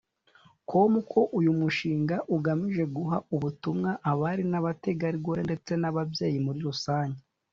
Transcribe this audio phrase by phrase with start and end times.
[0.69, 7.21] com ko uyu mushinga ugamije guha ubutumwa abari n’abategarugori ndetse n’ababyeyi muri rusange